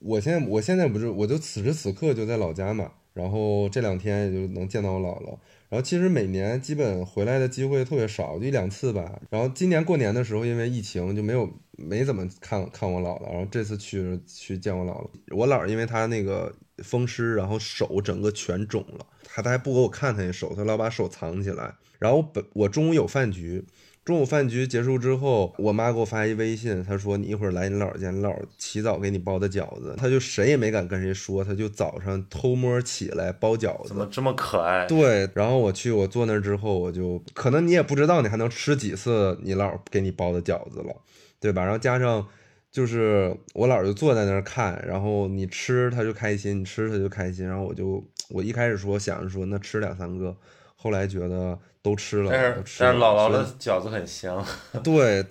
[0.00, 5.38] 我现在我现在不是我就此时此刻就在老家嘛，然后这两天也就能见到我姥姥。
[5.68, 9.20] 然后其实每年基本回来的机会特别少，就一两次吧。
[9.30, 13.30] 然后今年过年的时候，因为疫情就没有没怎么看看我姥姥。
[13.30, 21.74] 然后这次去去见我姥姥，我姥因为她那个风湿，然后手整个全肿了，她她还不给我看她那手，她老把手藏起来。
[21.98, 23.64] 然后本我中午有饭局。
[24.04, 33.88] 中午饭局结束之后，我妈给我发一微信，她说：“你一会儿来你姥姥家，你姥姥起早给你包的饺子。”她就谁也没敢跟谁说，她就早上偷摸起来包饺子。
[33.88, 34.86] 怎么这么可爱？
[34.86, 40.96] 对，然后我去，我坐那之后，我就可能你也不知道你还能吃几次你姥给你包的饺子了，
[41.40, 41.62] 对吧？
[41.62, 42.26] 然后加上
[42.70, 47.46] 就是我姥就坐在那儿看，然后你吃他就开心，你吃他就开心。
[47.46, 50.36] 然后我就我一开始说想着说那吃两三个，
[50.76, 51.58] 后来觉得。
[51.80, 54.44] 都吃了，但是但是姥姥的饺子很香。
[54.82, 55.24] 对，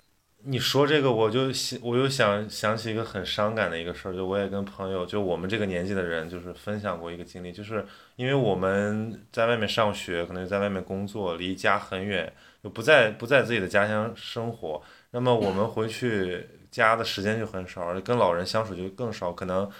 [0.44, 7.84] 你说这个我就想，我又想想起一个很伤感的一个事儿，就我也跟朋友，就我们这个年纪的人，就是分享过一个经历，就是
[8.16, 12.32] 因为我们在外面上学，可能在外面工作，离家很远，
[12.64, 19.70] 就不在不在自己的家乡生活，那么我们回去家的时间就很少，跟老人相处就更少，可能。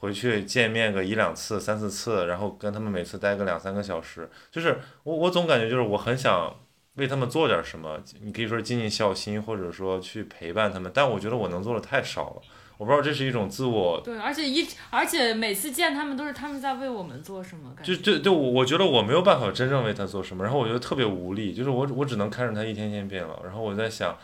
[0.00, 6.54] 回去见面个一两次、三四次，然后跟他们每次待个两三个小时，就是我我总感觉就是我很想
[6.94, 12.42] 为他们做点什么，你可以说尽尽孝心，或者说去陪伴他们，但我觉得我能做的太少了，
[12.76, 14.00] 我不知道这是一种自我。
[14.04, 24.16] 对，而且一而且每次见他们都是他们在为我们做什么，就就就我我觉得我没有办法真正为他做什么，然后我觉得特别无力，就是我我只能看着他一天天变老，然后我在想，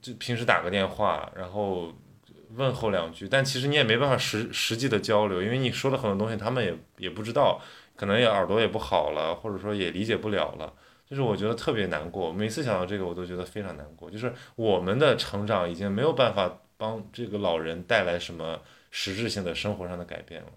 [0.00, 1.92] 就平时打个电话，然后。
[2.56, 7.60] 问候两句，但其实你也没办法实实际的交流，因为你说的很多东西他们也也不知道，
[7.96, 10.72] 可能也耳朵也不好了，或者说也理解不了了。
[11.04, 14.08] 就是我觉得特别难过，每次想到这个我都觉得非常难过。
[14.08, 18.60] 就是我们的成长已经没有办法帮这个老人带来什么
[18.92, 20.48] 实质性的生活上的改变了。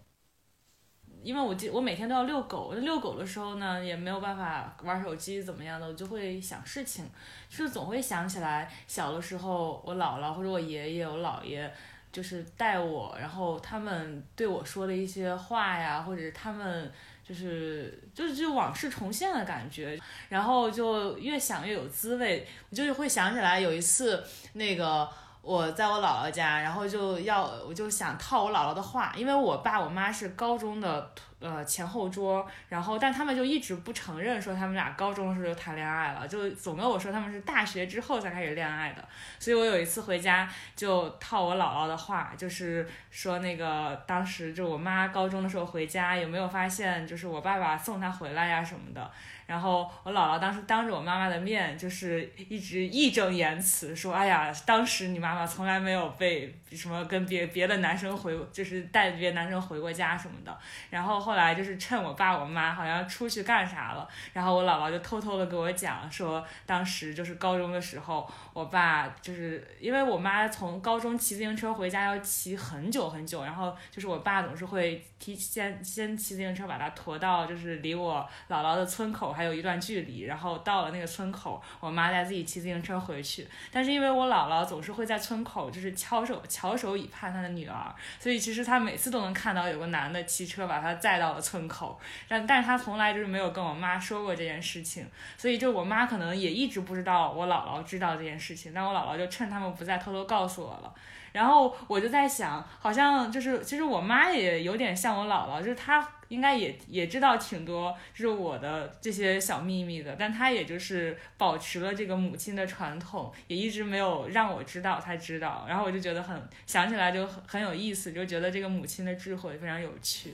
[1.27, 7.03] 因为我记我每天都要遛狗，遛狗的时候呢也没有办法玩手机怎么样的，我就会想事情，
[7.49, 11.69] 就是总会想起来小的时候我姥姥或者我爷爷我姥爷
[12.13, 16.89] 就是带我，然后他们对我说的一些话呀，或者是他们
[17.27, 25.09] 就是就是就往事重现的感觉，然后就越想越有滋味，我就会想起来有一次那个。
[25.47, 39.01] 我在我姥姥家，然后就要我就想套我姥姥的话，因为我爸我妈是高中的呃前后桌，然后但他们就一直不承认说他们俩高中的时候就谈恋爱了，就总跟我说他们是大学之后才开始恋爱的，
[39.39, 49.09] 所以我有一次回家就套我姥姥的话，就是说那个当时就我妈高中的时候回家有没有发现就是我爸爸送她回来呀什么的。
[49.47, 60.53] 然后我姥姥当时当着我妈妈的面，就是一直义正言辞说：“哎呀，当时你妈妈从来没有被什么跟别别的男生回，就是带别的男生回过家什么的。”
[60.91, 79.36] 然后后来就是趁我爸我妈好像出去干啥了，然后我姥姥就偷偷的给我讲说，当时就是高中的时候，我爸就是因为我妈从高中骑自行车回家要骑很久很久，然后就是我爸总是会提先先骑自行车把她驮到就是离我姥姥的村口。
[79.37, 83.47] 还有一段距离，然后到了那个村口，我妈再自己骑自行车回去。
[83.71, 91.99] 但是因为我姥姥总是会在村口，就是翘首翘首以盼她的女儿，所以其实她每次都能看到有个男的骑车把她载到了村口。
[92.27, 95.05] 但但是她从来就是没有跟我妈说过这件事情，
[95.37, 98.71] 所以就我妈可能也一直不知道我姥姥知道这件事情。
[98.73, 100.91] 但我姥姥就趁他们不在偷偷告诉我了。
[101.31, 106.07] 然后我就在想，好像就是其实我妈也有点像我姥姥，就是她。
[106.29, 120.33] 应该也也知道挺多，就是我的这些小秘密的，但他也就是保持了这个母亲的传统，也一直没有让我知道，他知道，然后我就觉得很想起来就很很有意思，就觉得这个母亲的智慧非常有趣。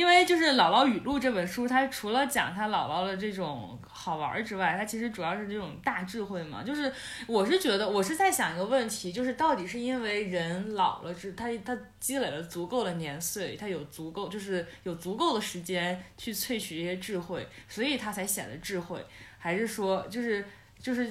[0.00, 6.62] 因为就是《姥姥语录》这本书，它除了讲他姥姥的这种好玩之外，它其实主要是这种大智慧嘛。
[6.62, 6.90] 就是
[7.26, 19.04] 我是觉得，我是在想一个问题，就是到底是因为人老了之，他他积累了足够的年岁，他有足够就是有足够的时间去萃取这些智慧，所以他才显得智慧，
[19.38, 20.42] 还是说就是
[20.80, 21.08] 就是。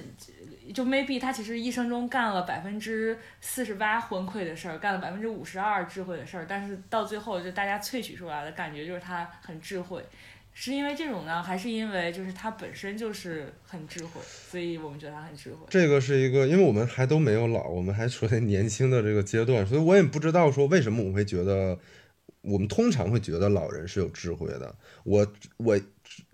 [0.71, 10.05] 就 maybe 他其实一生中干了百分之四十八昏聩的事儿，干了百分之五十二智慧的事儿，但是到最后就大家萃取出来的感觉就是他很智慧，
[10.53, 15.65] 是因为这种呢，还是因为就是他本身就是很智慧，所以我们觉得他很智慧？
[15.71, 21.79] 这个是一个，因为我们还都没有老，我们还处在年轻的这个阶段，所以我也不知道说为什么我会觉得，
[22.41, 24.75] 我们通常会觉得老人是有智慧的。
[25.03, 25.25] 我
[25.57, 25.79] 我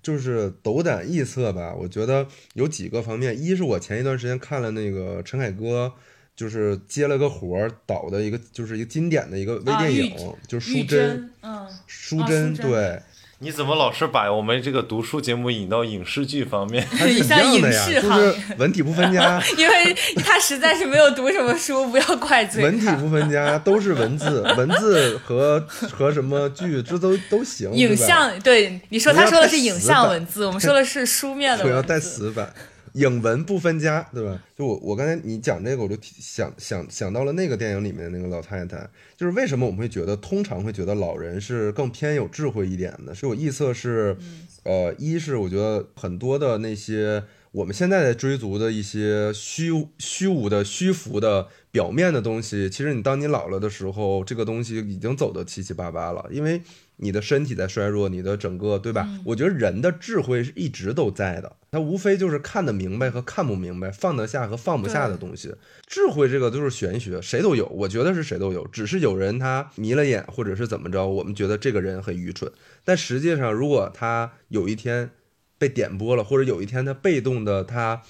[0.06, 5.92] 就是斗胆臆测吧，我觉得有几个方面，一是我前一段时间看了那个陈凯歌。
[6.36, 13.02] 就是接了个活儿导的一个，就是一个经典的一个微电影，就是淑珍，嗯，淑珍，对。
[13.40, 16.88] 你怎么老是把我们这个读书节目引到影视剧方面？
[16.98, 19.42] 它是一样的呀，就是文体不分家。
[19.58, 25.60] 因为他实在是没有读什么书，不要怪罪文体不分家，都是文字， 文字和
[25.92, 27.70] 和什么剧，这都都行。
[27.74, 31.76] 影像，对，你说他说的是影像文字，我们说的是书面的文字。
[31.76, 32.54] 要带死板。
[32.96, 34.42] 影文不分家，对吧？
[34.58, 43.14] 就我我刚才你讲这个，我就想想想到了那个电影里面那个老太太，就是为什么我们会觉得通常会觉得老人是更偏有智慧一点的？
[43.14, 44.18] 是我臆测是，
[44.64, 56.62] 呃，一是我觉得很多的那些我们现在在追逐的一些虚虚无的虚浮的表面的东西，其实你当你老了的时候，这个东西已经走的七七八八了，因为。
[56.98, 59.08] 你的身体在衰弱，你的整个对吧？
[59.26, 65.54] 我觉得人的智慧是一直都在的，它无非就是看得明白和看不明白，放得下和放不下的东西。
[65.86, 72.52] 智慧这个都是玄学，谁都有，我觉得是谁都有，只是有人他迷了眼，或者是怎么着，我们觉得这个人很愚蠢。
[72.84, 75.10] 但实际上，如果他有一天
[75.58, 78.02] 被点拨了，或者有一天他被动的他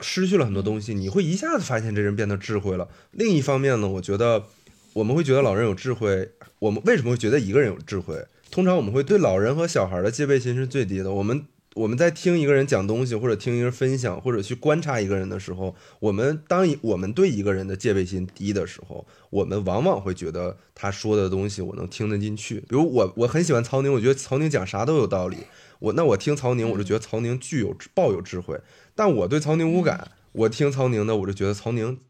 [0.00, 2.88] 失去了很多东西，你会一下子发现这人变得智慧了。
[3.10, 4.44] 另一方面呢，我觉得。
[4.94, 8.26] 我们会觉得老人有智慧，我们为什么会觉得一个人有智慧？
[8.50, 11.12] 通常我们会对老人和小孩的戒备心是最低的。
[11.12, 22.60] 我们我们在听一个人讲东西，或者听一个人分享，或者去观察一个人的时候，我们当我们对一个人的戒备心低的时候，我们往往会觉得他说的东西我能听得进去。
[22.60, 25.36] 比如我我很喜欢曹宁，我觉得曹宁讲啥都有道理。
[25.78, 28.58] 我那我听曹宁，我就觉得曹宁具有抱有智慧。
[28.96, 32.00] 但我对曹宁无感，我听曹宁的，我就觉得曹宁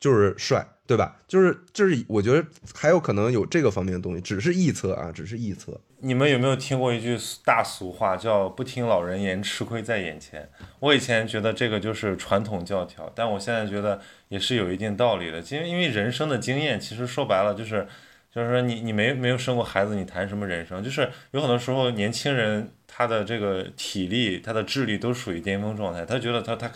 [0.00, 0.68] 就是帅。
[0.92, 1.16] 对吧？
[1.26, 5.80] 就是就是，我觉得还有可能有这个方面的东西，只是臆测啊，只是臆测。
[6.00, 7.16] 你们有没有听过一句
[7.46, 10.46] 大俗话，叫“不听老人言，吃亏在眼前”？
[10.80, 15.40] 我以前觉得这个就是传统教条，但我现在觉得也是有一定道理的。
[15.40, 17.88] 因为因为人生的经验，其实说白了就是，
[18.30, 20.84] 就是说你你没没有生过孩子，你谈什么人生？
[20.84, 26.70] 就是有很多时候年轻人他的这个体力、他的智力都属于巅峰状态，他觉得他他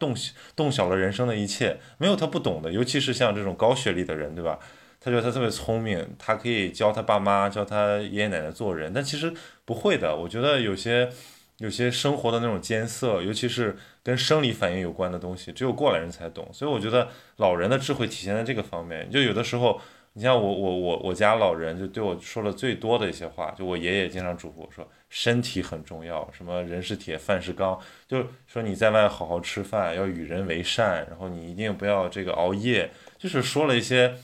[0.00, 0.10] 跟。
[0.10, 0.16] 洞
[0.56, 4.58] 洞晓了人生的一切，没有他不懂的，尤其是像这种高学历的人，对吧？
[4.98, 9.32] 他觉得他特别聪明，他可以教他爸妈、教他爷爷奶奶做人，但其实
[9.64, 10.16] 不会的。
[10.16, 11.10] 我觉得有些
[11.58, 16.48] 有些生活的那种艰涩，尤其是跟生理反应有关的东西，只有过来人才懂。
[16.52, 19.10] 所以我觉得老人的智慧体现在这个方面。
[19.10, 19.80] 就有的时候，
[20.14, 24.86] 你像我我我我家老人就对我说了最多的一些话，就我爷爷经常嘱咐我说。
[25.10, 34.14] 身体很重要，什么人是铁，饭是钢，就是说你在外好好吃饭，要与人为善，然后你一定不要这个熬夜，就是说了一些，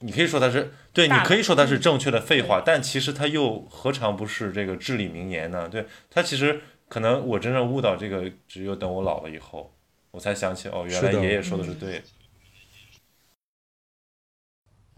[0.00, 5.66] 你可以说他是对，你可以说他是正确的废话，但其实他又何尝不是这个至理名言呢？
[5.66, 9.72] 对他其实可能我真正悟到这个，只有等我老了以后，
[10.10, 12.02] 我才想起哦，原来爷爷说的是对。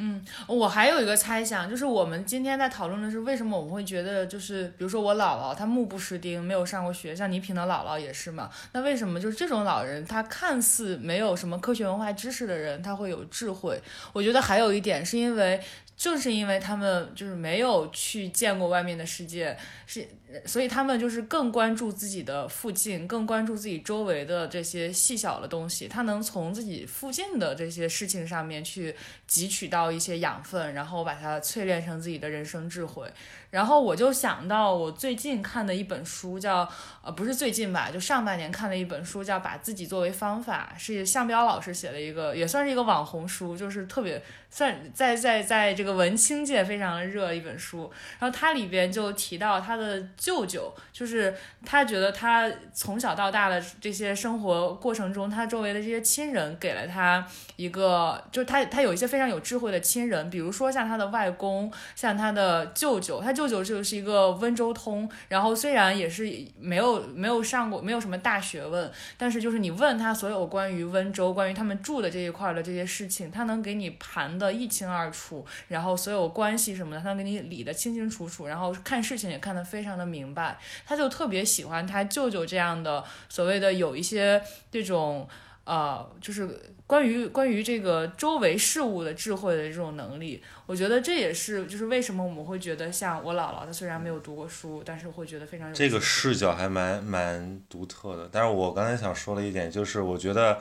[0.02, 8.48] 嗯，我还有一个猜想，就是我们今天在讨论的是为什么我们会觉得，就是比如说我姥姥她目不识丁，没有上过学，像倪萍的姥姥也是嘛。
[8.72, 13.78] 那为什么就是这种老人，他看似没有什么科学文化知识的人，他会有智慧？
[14.14, 15.60] 我觉得还有一点是因为。
[16.00, 19.54] 正是因为他们就是没有去见过外面的世界，
[19.86, 20.08] 是
[20.46, 25.86] 所以他们就是更关注自己的附近，更关注自己周围的这些细小的东西。
[25.86, 28.96] 他能从自己附近的这些事情上面去
[29.28, 33.06] 汲取到一些养分，然后把它淬炼成自己的人生智慧。
[33.50, 36.68] 然后我就想到我最近看的一本书，叫
[37.02, 47.90] 呃不是最近吧，就上半年看的一本书，叫《把自己作为方法》，是向彪老师写的一个，也算是一个网红书，就是特别算在在在这个文青界非常热一本书。
[48.20, 51.34] 然后它里边就提到他的舅舅，就是
[51.66, 57.26] 他觉得他从小到大的这些生活过程中，他周围的这些亲人给了他
[57.56, 63.39] 一个，就是他他有一些非常有智慧的亲人，比如说像他的外公，像他的舅舅，他。
[63.48, 80.58] 舅舅就是一个温州通，然后虽然也是没有没有上过，没有什么大学问，但是就是你问他所有关于温州、关于他们住的这一块的这些事情，他能给你盘的一清二楚，然后所有关系什么的，他能给你理得清清楚楚，然后看事情也看得非常的明白。
[80.86, 85.28] 他就特别喜欢他舅舅这样的所谓的有一些这种。
[85.64, 86.48] 呃，就是
[86.86, 90.42] 关于关于这个周围事物的智慧的这种能力。
[90.66, 98.28] 我觉得这也是就是为什么我们会觉得像我姥姥，她虽然没有读过书，但是会觉得非常有这个视角还蛮蛮独特的。
[98.32, 100.58] 但是我刚才想说的一点就是，我觉得，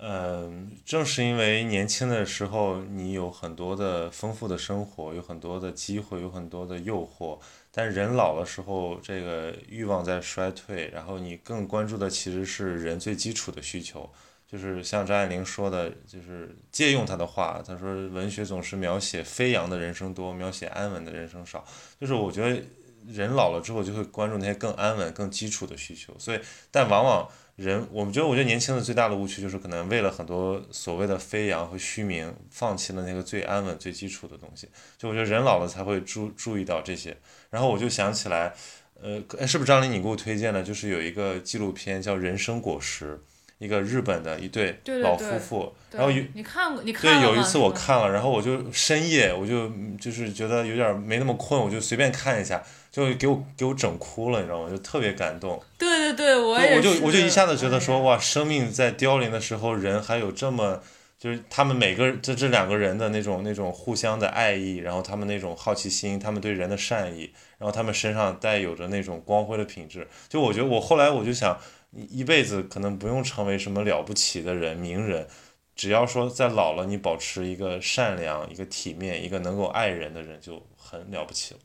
[0.00, 7.38] 嗯、正是因为年轻的时候你有很多的丰富的生活，有很多的机会，有很多的诱惑，
[7.74, 14.08] 但人老的时候，这个欲望在衰退，然后你更关注的其实是人最基础的需求。
[14.46, 21.64] 就是像张爱玲说的，就是借用她的话，她说文学总是描写飞扬的人生多，描写安稳的人生少。
[21.98, 22.62] 就是我觉得
[23.06, 27.26] 人老了之后就会关注那些更安稳、更基础的需求，所以但往往
[27.56, 34.68] 人，我们觉得我觉得年轻的最大的误区就是可能为了很多所谓的飞扬和虚名，放弃了那个最安稳、最基础的东西。
[34.96, 37.16] 就我觉得人老了才会注注意到这些，
[37.50, 38.54] 然后我就想起来，
[39.00, 40.62] 呃，哎是不是张琳你给我推荐的？
[40.62, 43.14] 就是有一个纪录片叫《人生果实》。
[43.58, 46.82] 一个日本的一对老对对对夫妇，对然后有你看过？
[46.82, 52.60] 你看对，有一次我看了，然后我就深夜，我就嗯就是觉得有点没那么困，我就随便看一下，
[52.92, 54.68] 就给我给我整哭了，你知道吗？
[54.68, 55.58] 就特别感动。
[55.78, 60.82] 对对对，我我就我就一下子觉得说，哎哇，生命在凋零的时候，人还有这么，
[61.18, 70.06] 就是他们每个这这两个人的那种那种互相的爱意，然后他们那种好奇心，他们对人的善意，然后他们身上带有着那种光辉的品质。
[70.28, 71.58] 就我觉得我后来我就想，
[71.92, 75.26] 你一辈子可能不用成为什么了不起的人、名人，
[75.74, 81.60] 只要说在老了你保持一个善良、一个体面、一个能够爱人的人，就很了不起了。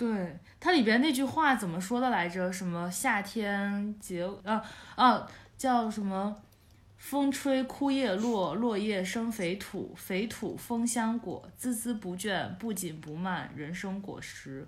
[0.00, 2.50] 对，它里边那句话怎么说的来着？
[2.50, 4.64] 什么夏天结啊
[4.96, 6.34] 啊叫什么？
[6.96, 14.66] 风吹枯叶落，落叶生肥土，肥土丰香果，孜孜不倦，不紧不慢，人生果实。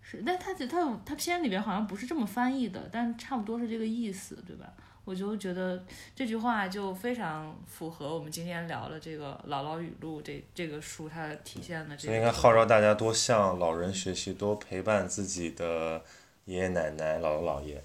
[0.00, 4.72] 是，但它它它片里边好像不是这么翻译的，但差不多是这个意思，对吧？
[5.06, 5.84] 我就觉得
[6.16, 12.14] 这句话就非常符合我们今天聊的这个《姥姥语录》这这个书它体现的这个。
[12.16, 16.02] 应该号召大家多向老人学习，多陪伴自己的
[16.46, 17.80] 爷爷奶奶、姥姥姥爷。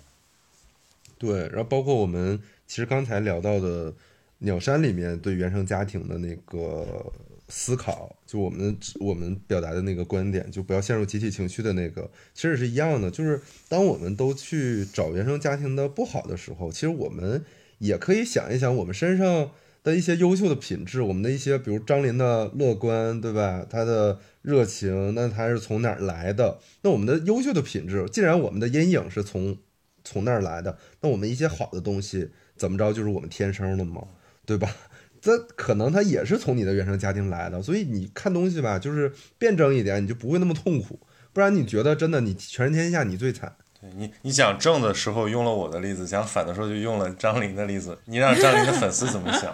[1.19, 3.93] 对，然后包括我们其实刚才聊到的
[4.39, 7.13] 鸟山里面对原生家庭的那个
[7.51, 13.11] 思考，就我们我们表达的那个观点，就不要陷入集体情绪的那个，其实是一样的。
[13.11, 17.43] 就是当我们都去找原生家庭的不好的时候，其实我们
[17.79, 19.51] 也可以想一想我们身上
[19.83, 23.65] 的一些优秀的品质，我们的一些，比如张琳的乐观，对吧？
[23.69, 26.59] 他的热情，那他是从哪儿来的？
[26.83, 29.57] 那我们的优秀的品质，既然我们的阴影是从
[30.03, 34.07] 从那儿来的，那我们一些好的东西怎么着就是我们天生的嘛，
[34.45, 34.73] 对吧？
[35.21, 40.99] 这可能他也是从你的原生家庭来的，所以你看东西吧，就是辩证一点，你就不会那么痛苦。
[41.31, 49.53] 不然你觉得真的你全天下你最惨，对你，你讲正的时候用了我的例子，讲反的时候就用了张琳的例子，你让张琳的粉丝怎么想？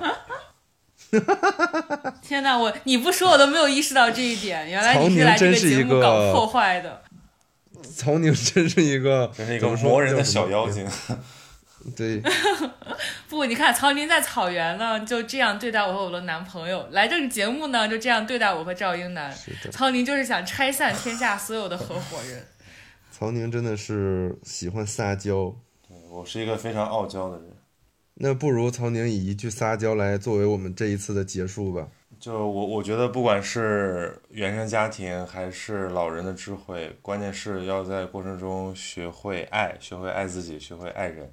[2.21, 7.01] 天呐，我你不说我都没有意识到这一点，原来曹宁你是来这真是一节目搞个破坏的。
[7.95, 10.87] 曹宁真是一个，真是一个怎么说磨人的小妖精。
[11.95, 12.21] 对，
[13.29, 19.31] 不，你看曹宁在草原呢，就这样对待我和我的男朋友；来这个节目呢，就这样对待我和赵英男。
[19.31, 22.45] 是的，曹宁就是想拆散天下所有的合伙人。
[23.11, 25.55] 曹宁真的是喜欢撒娇。
[26.09, 27.45] 我是一个非常傲娇的人，
[28.15, 31.87] 那不如曹宁以一句撒娇来作为我们这一次的结束吧。
[32.19, 41.31] 就我我觉得不管是原生家庭还是老人的智慧，关键是要在过程中学会爱，学会爱自己，学会爱人。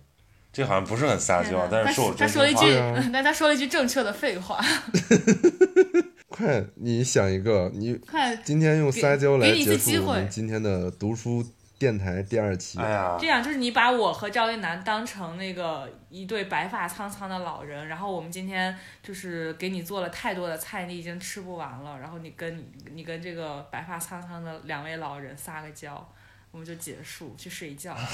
[0.55, 2.55] 这好像不是很撒娇，但是是我真他他说了一。
[2.55, 4.59] 句但他说了一句正确的废话。
[6.31, 11.45] 快，你想一个，你快，今天用撒娇来给给你一次结机会束我们今天的读书
[11.79, 12.79] 电台第二期。
[12.79, 26.09] 哎呀这，样就是你把我和赵一楠当成那个一对白发苍苍的老人，然后我们今天就是给你做了太多的菜，你已经吃不完了，然后你跟你你跟这个白发苍苍的两位老人撒个娇，
[26.51, 27.97] 我们就结束去睡觉？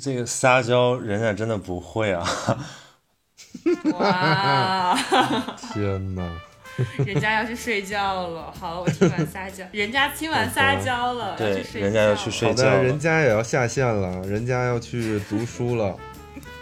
[0.00, 2.26] 这个撒娇人家真的不会啊。
[3.94, 4.98] 哇，
[5.72, 6.30] 天哪！
[7.04, 8.54] 人家要去睡觉了。
[8.58, 11.84] 好，我听完撒娇，人家听完撒娇了，对要去睡觉。
[11.86, 15.96] 人家要去睡觉了好的，人家也要下线了，人家要去读书了。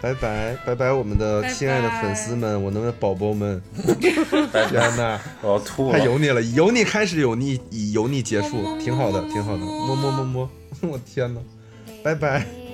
[0.01, 3.61] 拜拜拜拜，我们的亲爱的粉丝们，我们的宝宝们，
[4.51, 5.99] 拜天哪，我要吐了。
[5.99, 10.49] 太油腻了，油腻开始，油腻以油腻结束，挺好的，挺好的，么么么么
[10.81, 11.39] 么，我天哪，
[12.03, 12.66] 拜拜。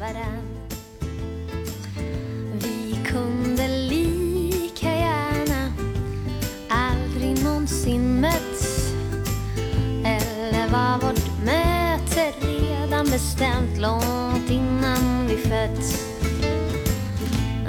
[0.00, 0.42] Varann
[2.52, 5.72] Vi kunde lika gärna
[6.68, 8.92] aldrig någonsin mötts
[10.04, 16.04] Eller var vårt möte redan bestämt långt innan vi fötts.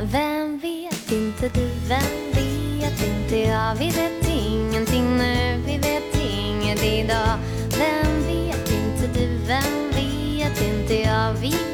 [0.01, 3.75] Vem vet inte du, vem vet inte jag?
[3.75, 7.37] Vi vet ingenting nu, vi vet inget idag.
[7.77, 11.33] Vem vet inte du, vem vet inte jag?
[11.33, 11.70] Vi vet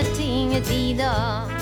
[0.00, 1.59] ingenting idag